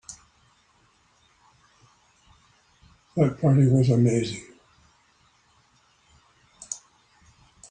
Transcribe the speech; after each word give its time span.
That 3.15 3.39
party 3.39 3.67
was 3.67 3.91
amazing. 3.91 4.41